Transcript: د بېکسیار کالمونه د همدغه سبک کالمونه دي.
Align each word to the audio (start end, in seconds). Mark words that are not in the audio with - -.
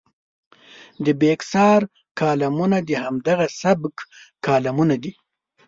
د 1.05 1.07
بېکسیار 1.21 1.81
کالمونه 2.19 2.77
د 2.87 2.91
همدغه 3.03 3.45
سبک 3.61 3.95
کالمونه 4.45 4.95
دي. 5.03 5.13